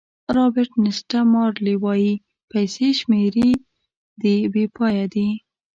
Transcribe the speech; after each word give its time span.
رابرټ 0.35 0.71
نیسټه 0.83 1.19
مارلې 1.33 1.75
وایي 1.83 2.13
پیسې 2.51 2.87
شمېرې 2.99 3.49
دي 4.21 4.35
بې 4.53 4.65
پایه 4.75 5.05
دي. 5.13 5.27